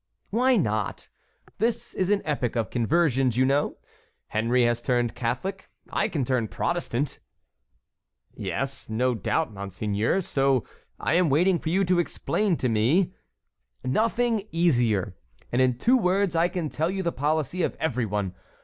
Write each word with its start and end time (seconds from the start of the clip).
"Why 0.31 0.57
not? 0.57 1.09
This 1.59 1.93
is 1.93 2.09
an 2.09 2.23
epoch 2.25 2.55
of 2.55 2.71
conversions, 2.71 3.37
you 3.37 3.45
know. 3.45 3.77
Henry 4.29 4.63
has 4.65 4.81
turned 4.81 5.13
Catholic; 5.13 5.69
I 5.91 6.07
can 6.07 6.25
turn 6.25 6.47
Protestant." 6.47 7.19
"Yes, 8.33 8.89
no 8.89 9.13
doubt, 9.13 9.53
monseigneur; 9.53 10.21
so 10.21 10.65
I 10.99 11.13
am 11.13 11.29
waiting 11.29 11.59
for 11.59 11.69
you 11.69 11.83
to 11.85 11.99
explain 11.99 12.57
to 12.57 12.67
me"— 12.67 13.13
"Nothing 13.83 14.39
is 14.39 14.47
easier; 14.51 15.15
and 15.51 15.61
in 15.61 15.77
two 15.77 15.97
words 15.99 16.35
I 16.35 16.47
can 16.47 16.69
tell 16.71 16.89
you 16.89 17.03
the 17.03 17.11
policy 17.11 17.61
of 17.61 17.75
every 17.79 18.07
one. 18.07 18.33